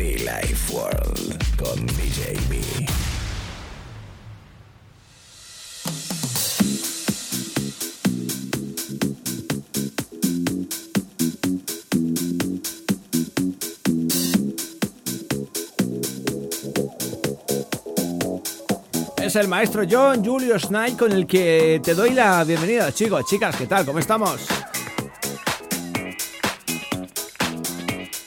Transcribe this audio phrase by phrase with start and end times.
[0.00, 2.58] Life World con DJ B.
[19.22, 23.54] Es el maestro John Julius Knight con el que te doy la bienvenida, chicos, chicas,
[23.54, 23.84] ¿qué tal?
[23.84, 24.59] ¿Cómo estamos?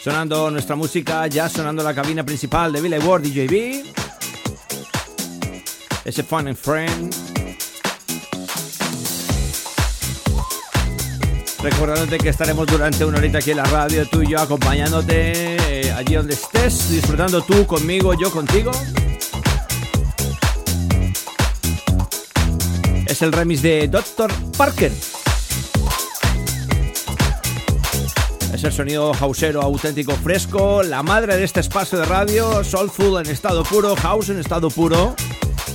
[0.04, 3.86] Sonando nuestra música, ya sonando la cabina principal de Billy Ward DJB.
[6.04, 7.16] Ese Fun and Friend.
[11.62, 15.56] Recordándote que estaremos durante una horita aquí en la radio, tú y yo acompañándote
[15.86, 18.72] eh, allí donde estés, disfrutando tú conmigo, yo contigo.
[23.06, 24.34] Es el remix de Dr.
[24.58, 24.92] Parker.
[28.64, 33.30] Es el sonido hausero auténtico fresco, la madre de este espacio de radio, soulful en
[33.30, 35.18] estado puro, house en estado puro.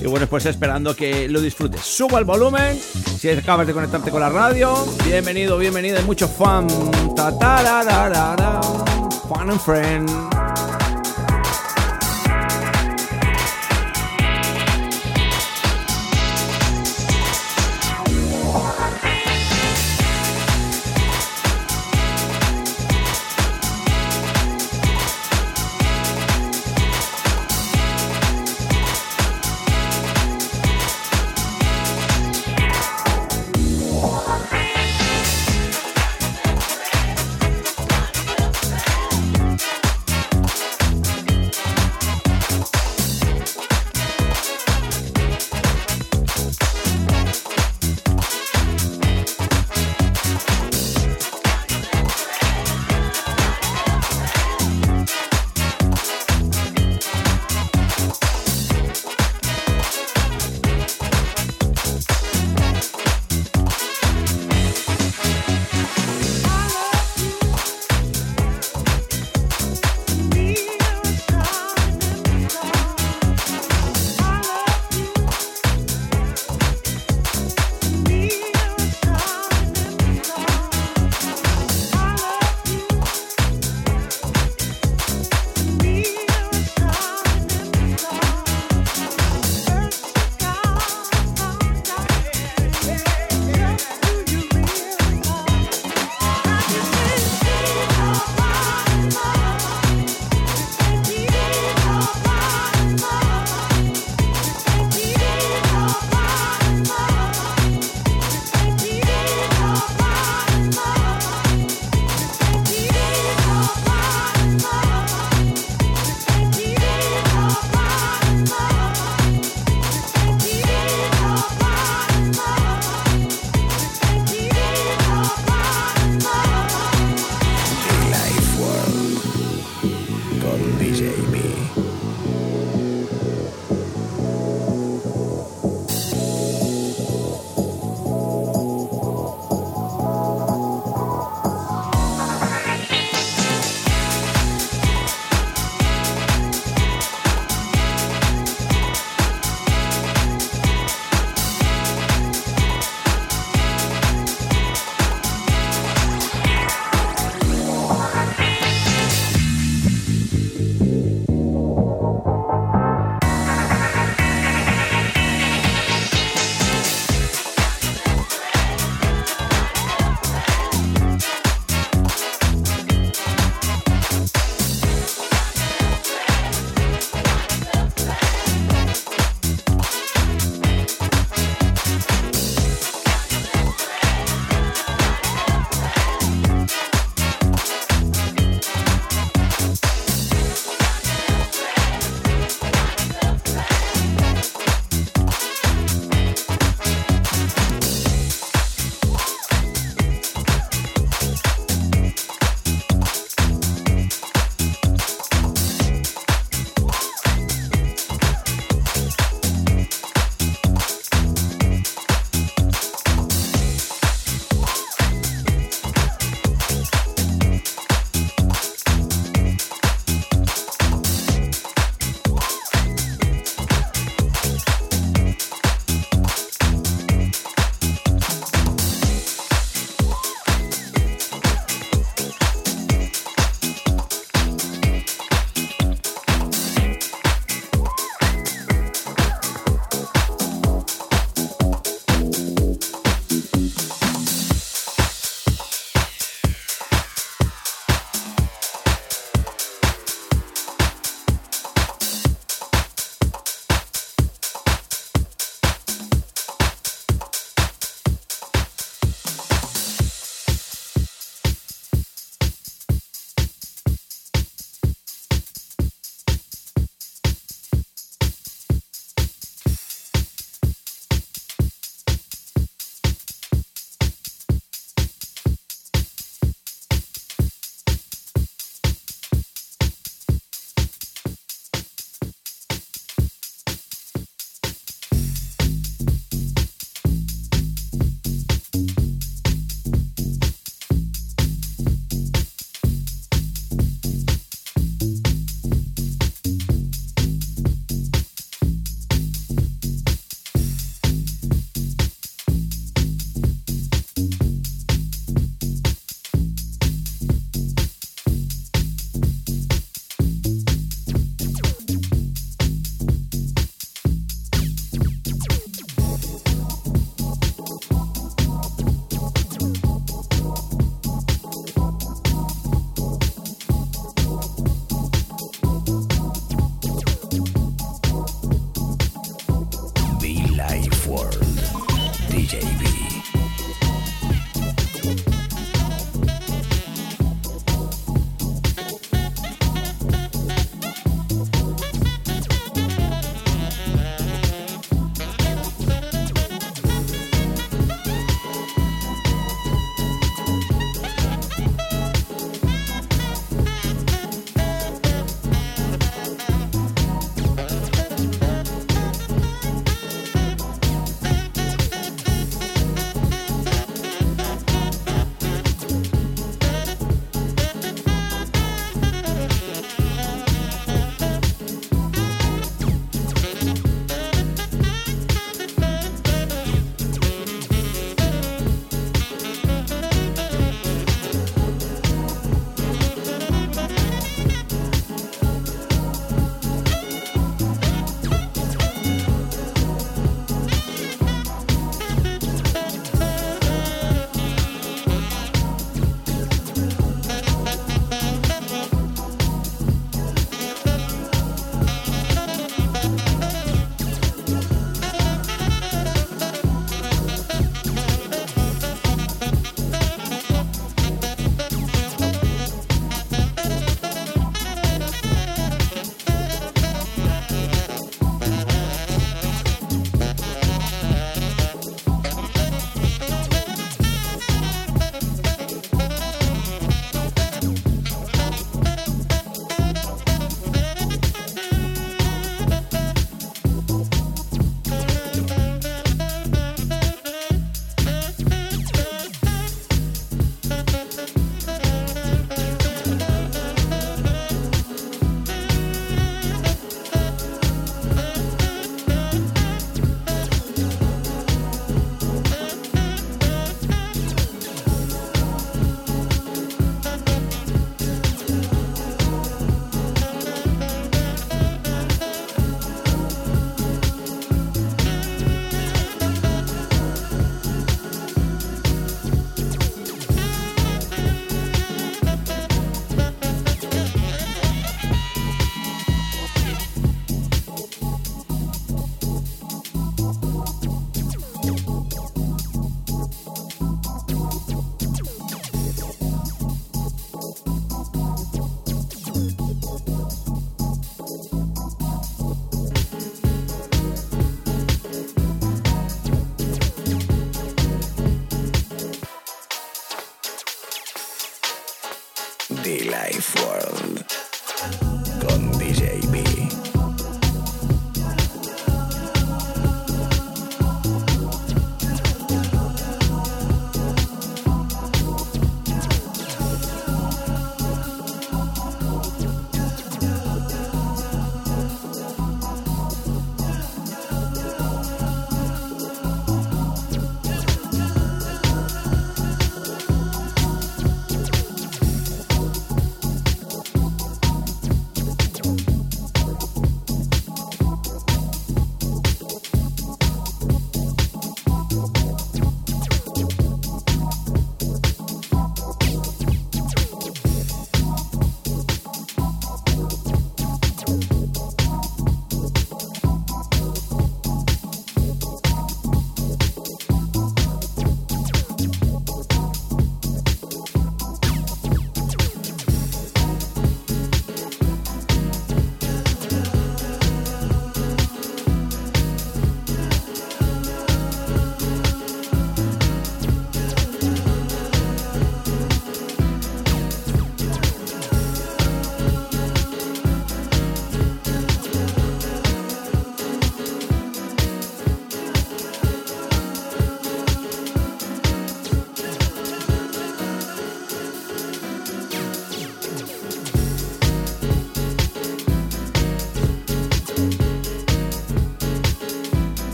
[0.00, 1.82] Y bueno, pues esperando que lo disfrutes.
[1.82, 2.80] Suba el volumen.
[3.18, 6.00] Si acabas de conectarte con la radio, bienvenido, bienvenida.
[6.00, 6.66] Mucho fun.
[7.14, 8.60] Ta -ta -ra -ra -ra.
[9.28, 10.37] Fun and friend.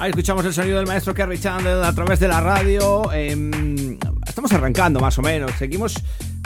[0.00, 3.12] Ahí escuchamos el sonido del maestro Kerry Chandler a través de la radio.
[3.12, 5.52] Em, estamos arrancando más o menos.
[5.58, 5.92] Seguimos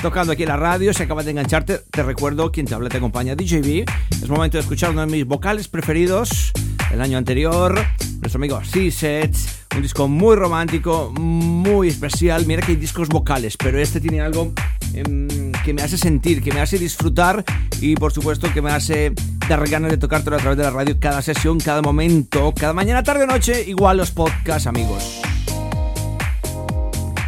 [0.02, 0.92] tocando aquí en la radio.
[0.92, 3.84] Si acabas de engancharte, te recuerdo quien te habla te acompaña, DJB.
[4.10, 6.50] Es momento de escuchar uno de mis vocales preferidos
[6.90, 7.78] del año anterior.
[8.18, 9.66] Nuestro amigo C-Sets.
[9.76, 12.46] Un disco muy romántico, muy especial.
[12.46, 14.52] Mira que hay discos vocales, pero este tiene algo
[14.94, 17.44] em, que me hace sentir, que me hace disfrutar
[17.80, 19.12] y por supuesto que me hace
[19.48, 23.02] dar ganas de tocártelo a través de la radio cada sesión, cada momento, cada mañana,
[23.02, 25.20] tarde o noche, igual los podcasts, amigos.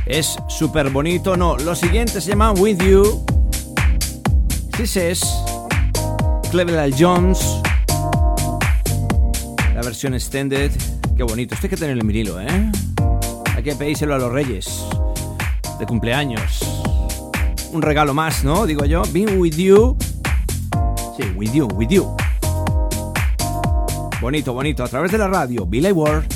[0.07, 3.25] Es súper bonito, no, lo siguiente se llama With You.
[4.77, 5.21] This is
[6.51, 7.41] Cleveland Jones.
[9.75, 10.71] La versión extended.
[11.17, 11.55] Qué bonito.
[11.55, 12.71] Esto hay que tenerlo en vinilo, ¿eh?
[13.55, 14.85] Hay que pedírselo a los reyes.
[15.79, 16.61] De cumpleaños.
[17.73, 18.65] Un regalo más, ¿no?
[18.65, 19.03] Digo yo.
[19.13, 19.97] Be with you.
[21.17, 22.15] Sí, with you, with you.
[24.21, 24.85] Bonito, bonito.
[24.85, 25.65] A través de la radio.
[25.65, 26.36] Billy Ward.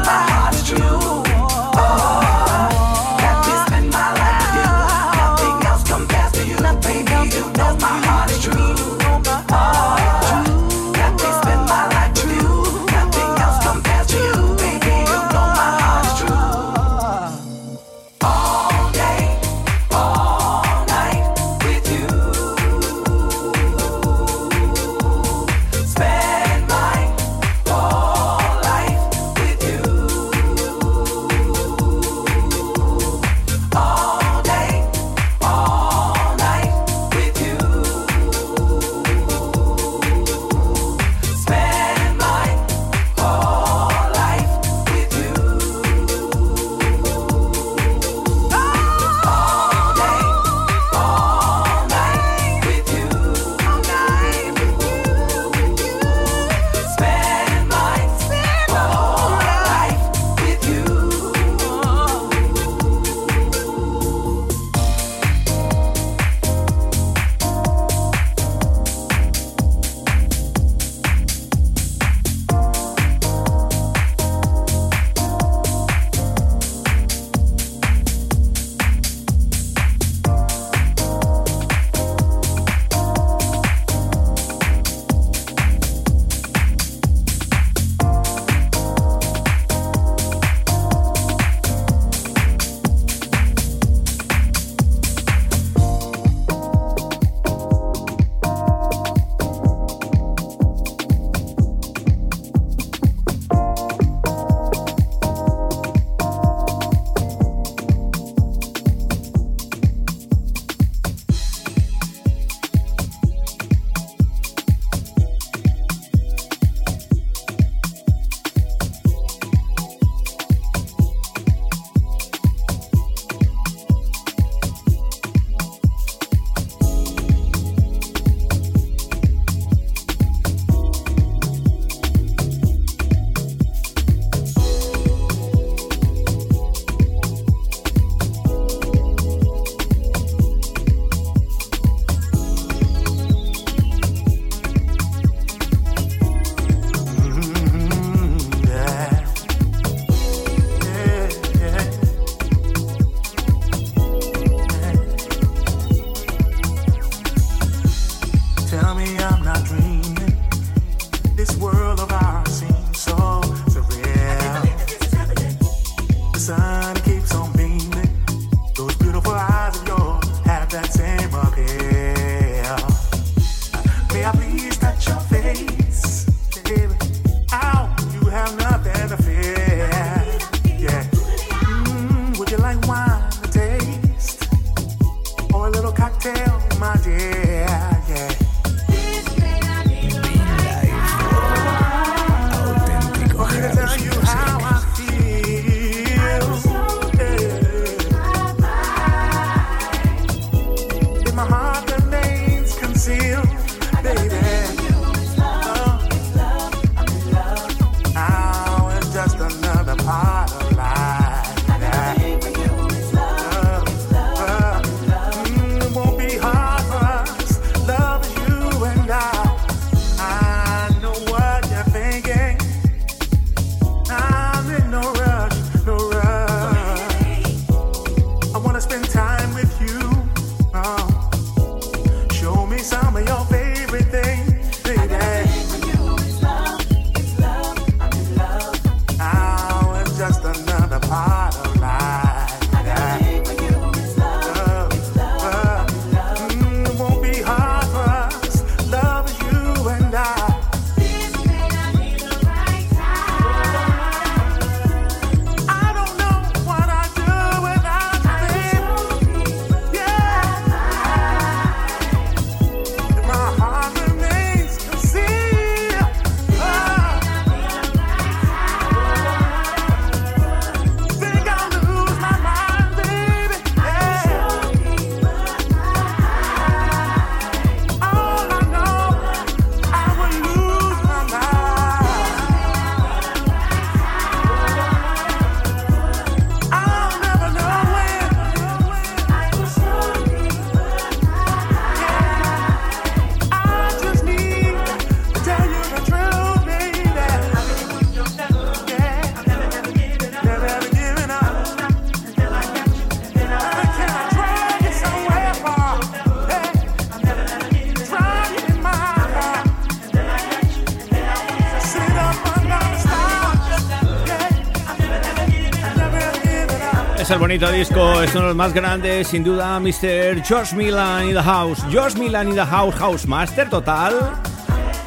[317.33, 320.43] el bonito disco, es uno de los más grandes, sin duda, Mr.
[320.43, 321.81] George Milan in the House.
[321.89, 324.33] George Milan in the House, House Master total.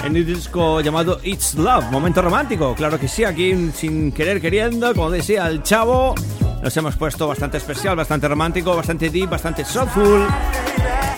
[0.04, 2.74] En el disco llamado It's Love, momento romántico.
[2.74, 6.14] Claro que sí, aquí sin querer queriendo, como decía el chavo,
[6.62, 10.26] nos hemos puesto bastante especial, bastante romántico, bastante deep, bastante soulful,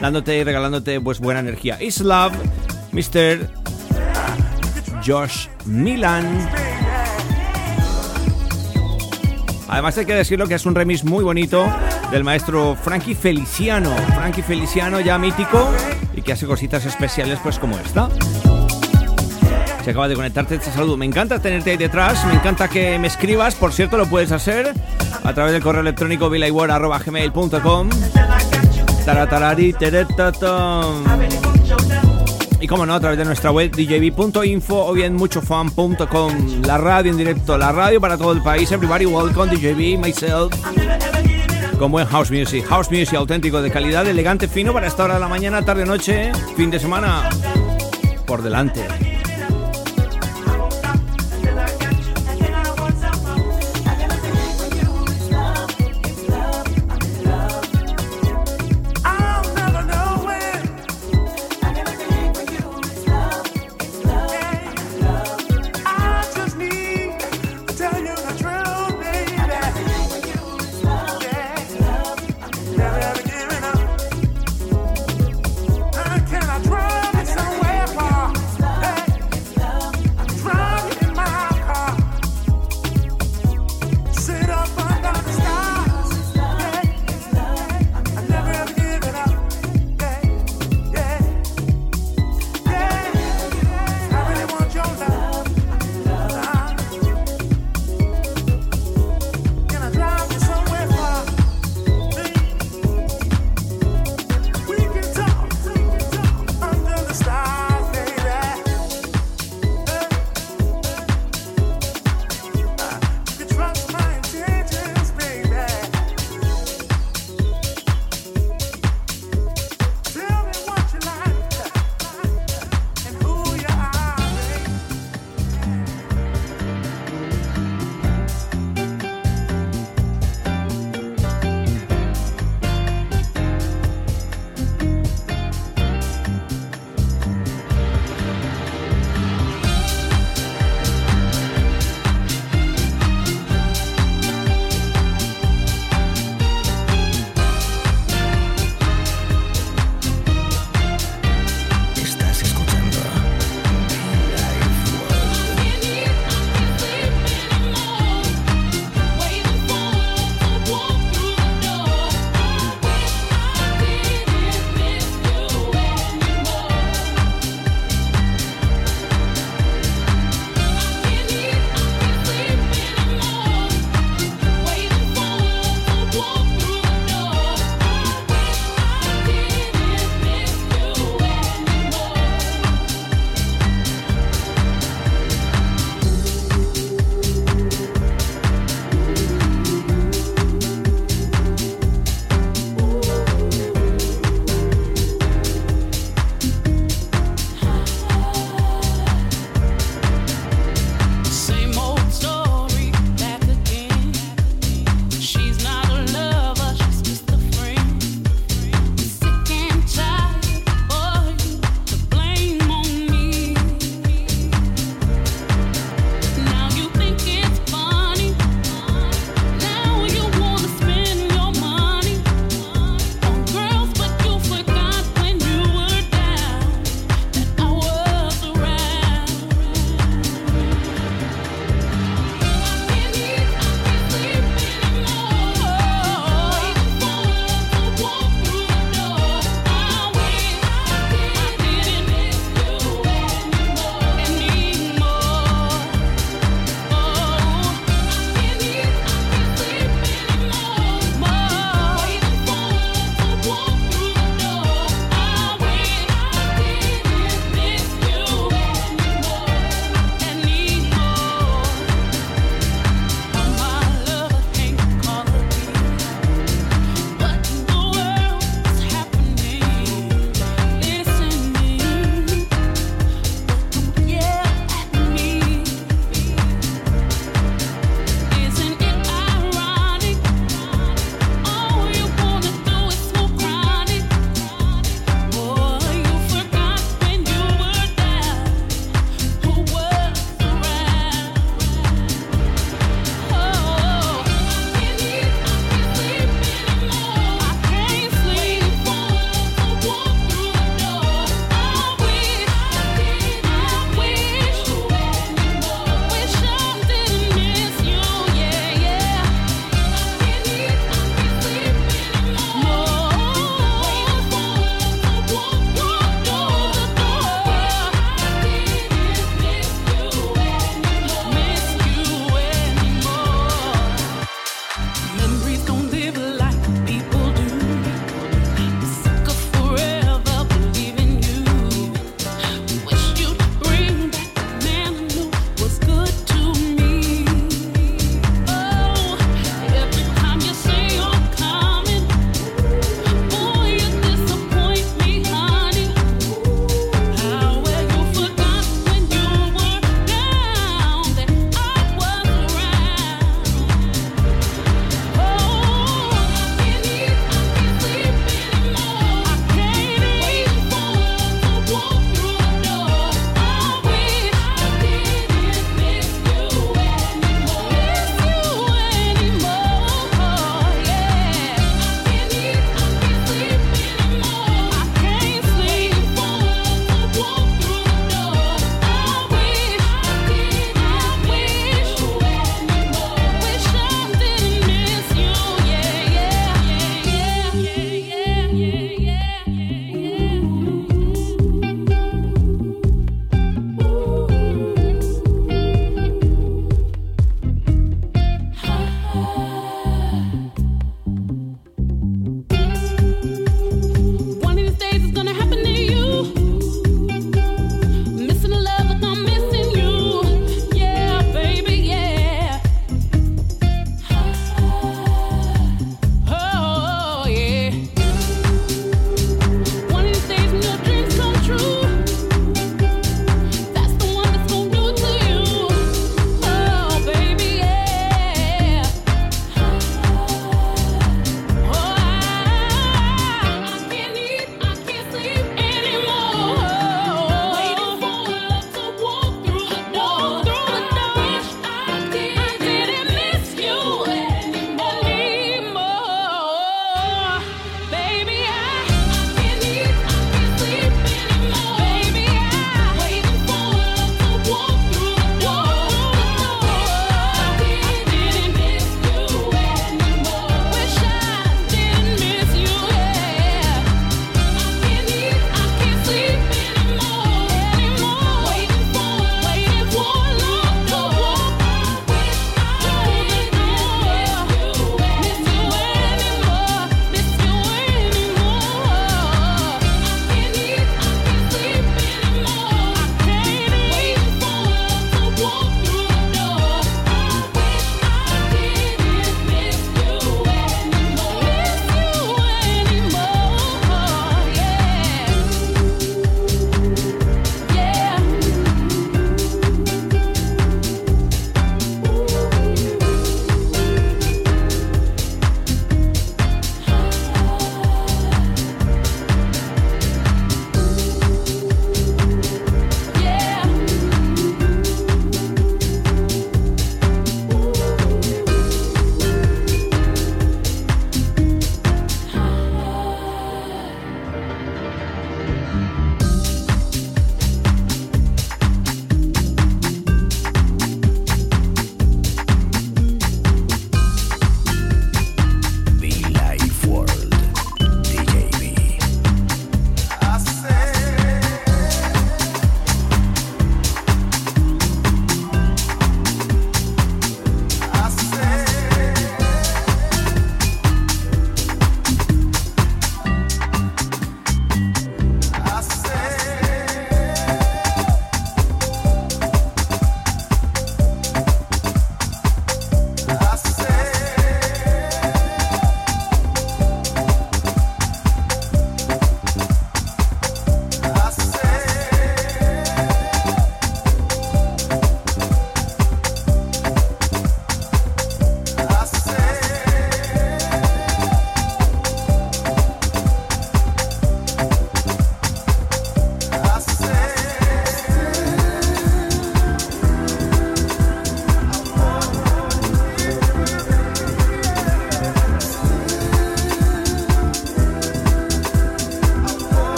[0.00, 1.78] dándote y regalándote pues buena energía.
[1.80, 2.34] It's Love,
[2.92, 3.48] Mr.
[5.06, 6.69] Josh Milan.
[9.70, 11.64] Además hay que decirlo que es un remix muy bonito
[12.10, 13.94] del maestro Frankie Feliciano.
[14.16, 15.70] Frankie Feliciano ya mítico
[16.12, 18.08] y que hace cositas especiales pues como esta.
[19.84, 20.96] Si acaba de conectarte, te saludo.
[20.96, 23.54] Me encanta tenerte ahí detrás, me encanta que me escribas.
[23.54, 24.74] Por cierto, lo puedes hacer
[25.22, 27.90] a través del correo electrónico gmail.com
[32.60, 36.62] y como no, a través de nuestra web djb.info o bien muchofan.com.
[36.66, 38.70] La radio en directo, la radio para todo el país.
[38.70, 40.54] Everybody welcome, DJB, myself.
[41.78, 42.66] Con buen house music.
[42.66, 46.32] House music auténtico, de calidad, elegante, fino para esta hora de la mañana, tarde, noche,
[46.56, 47.30] fin de semana.
[48.26, 49.09] Por delante.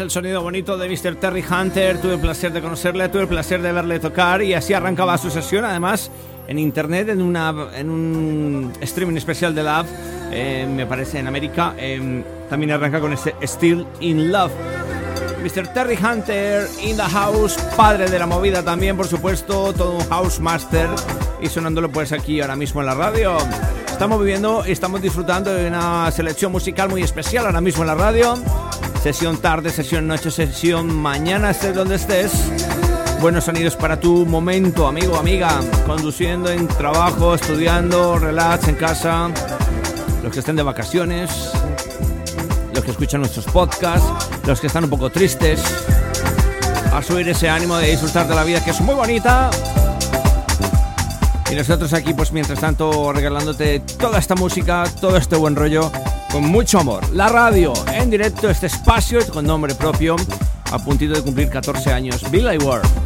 [0.00, 1.16] El sonido bonito de Mr.
[1.16, 2.00] Terry Hunter.
[2.00, 5.30] Tuve el placer de conocerle, tuve el placer de verle tocar y así arrancaba su
[5.30, 5.64] sesión.
[5.64, 6.10] Además,
[6.46, 9.86] en internet, en, una, en un streaming especial de Love,
[10.30, 14.52] eh, me parece en América, eh, también arranca con este Still in Love.
[15.42, 15.72] Mr.
[15.72, 20.40] Terry Hunter in the house, padre de la movida también, por supuesto, todo un house
[20.40, 20.88] master
[21.40, 23.38] y sonándolo pues aquí ahora mismo en la radio.
[23.86, 27.94] Estamos viviendo y estamos disfrutando de una selección musical muy especial ahora mismo en la
[27.94, 28.34] radio.
[29.02, 32.32] Sesión tarde, sesión noche, sesión mañana, estés donde estés.
[33.20, 35.60] Buenos sonidos para tu momento, amigo, amiga.
[35.86, 39.30] Conduciendo en trabajo, estudiando, relax en casa.
[40.22, 41.30] Los que estén de vacaciones.
[42.74, 44.28] Los que escuchan nuestros podcasts.
[44.44, 45.62] Los que están un poco tristes.
[46.92, 49.48] A subir ese ánimo de disfrutar de la vida que es muy bonita.
[51.50, 55.90] Y nosotros aquí, pues mientras tanto, regalándote toda esta música, todo este buen rollo
[56.30, 57.08] con mucho amor.
[57.14, 60.16] La radio en directo, este espacio con nombre propio,
[60.70, 62.30] a puntito de cumplir 14 años.
[62.30, 62.97] Billy Ward.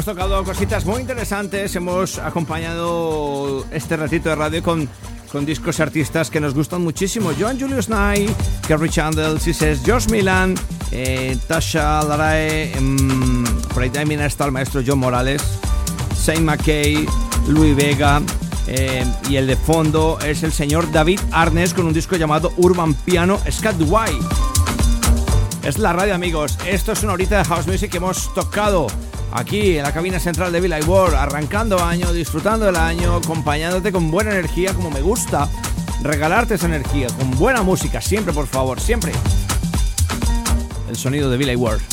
[0.00, 4.88] Hemos tocado cositas muy interesantes, hemos acompañado este ratito de radio con,
[5.30, 7.32] con discos y artistas que nos gustan muchísimo.
[7.38, 8.30] Joan Julius Knight,
[8.66, 10.54] Kerry Chandler, Sises, Josh Milan,
[10.90, 13.44] eh, Tasha Larae, um,
[13.74, 15.42] por ahí también está el maestro John Morales,
[16.16, 17.06] Saint McKay,
[17.48, 18.22] Louis Vega,
[18.68, 22.94] eh, y el de fondo es el señor David Arnes con un disco llamado Urban
[22.94, 24.26] Piano Scat White.
[25.62, 28.86] Es la radio amigos, esto es una horita de house music que hemos tocado
[29.32, 34.10] aquí en la cabina central de Villa World, arrancando año, disfrutando del año, acompañándote con
[34.10, 35.48] buena energía como me gusta,
[36.02, 39.12] regalarte esa energía con buena música, siempre por favor, siempre.
[40.88, 41.89] El sonido de Villa World.